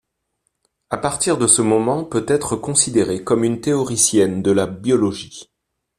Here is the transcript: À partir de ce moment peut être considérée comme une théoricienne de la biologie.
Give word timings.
À 0.89 0.97
partir 0.97 1.37
de 1.37 1.45
ce 1.45 1.61
moment 1.61 2.03
peut 2.03 2.25
être 2.27 2.55
considérée 2.55 3.23
comme 3.23 3.43
une 3.43 3.61
théoricienne 3.61 4.41
de 4.41 4.49
la 4.49 4.65
biologie. 4.65 5.47